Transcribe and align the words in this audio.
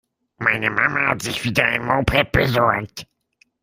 Meine 0.39 0.71
Mama 0.71 1.09
hat 1.09 1.21
sich 1.21 1.43
wieder 1.43 1.65
ein 1.65 1.85
Moped 1.85 2.31
besorgt. 2.31 3.05